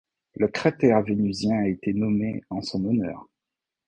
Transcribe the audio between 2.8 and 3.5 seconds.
honneur.